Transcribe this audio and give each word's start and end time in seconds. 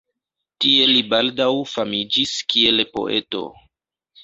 Tie 0.63 0.87
li 0.91 1.03
baldaŭ 1.11 1.51
famiĝis 1.73 2.33
kiel 2.55 2.87
poeto. 2.97 3.47